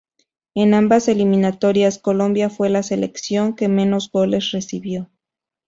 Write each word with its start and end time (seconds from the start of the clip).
En 0.55 0.73
ambas 0.73 1.07
eliminatorias, 1.09 1.99
Colombia 1.99 2.49
fue 2.49 2.69
la 2.69 2.81
selección 2.81 3.55
que 3.55 3.67
menos 3.67 4.09
goles 4.11 4.49
recibió. 4.49 5.11